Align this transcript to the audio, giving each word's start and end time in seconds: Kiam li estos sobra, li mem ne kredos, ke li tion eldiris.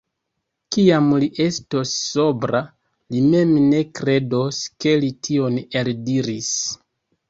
Kiam 0.75 1.11
li 1.23 1.29
estos 1.45 1.91
sobra, 2.07 2.63
li 3.13 3.23
mem 3.29 3.55
ne 3.69 3.85
kredos, 4.03 4.67
ke 4.83 4.99
li 5.07 5.17
tion 5.27 5.65
eldiris. 5.85 6.55